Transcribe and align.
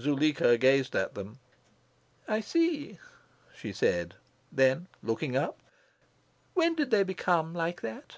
Zuleika 0.00 0.56
gazed 0.56 0.96
at 0.96 1.12
them. 1.12 1.38
"I 2.26 2.40
see," 2.40 2.98
she 3.54 3.72
said; 3.74 4.14
then, 4.50 4.88
looking 5.02 5.36
up, 5.36 5.58
"When 6.54 6.74
did 6.74 6.90
they 6.90 7.02
become 7.02 7.52
like 7.52 7.82
that?" 7.82 8.16